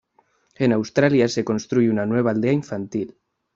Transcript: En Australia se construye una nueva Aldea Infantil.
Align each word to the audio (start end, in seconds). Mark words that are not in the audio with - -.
En 0.57 0.73
Australia 0.77 1.27
se 1.27 1.45
construye 1.45 1.91
una 1.91 2.07
nueva 2.07 2.31
Aldea 2.31 2.53
Infantil. 2.63 3.15